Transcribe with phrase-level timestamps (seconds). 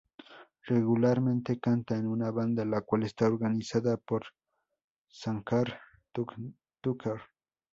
[0.63, 4.23] Regularmente, canta en una banda la cual está organizada por
[5.07, 5.79] Shankar
[6.11, 7.21] Tucker.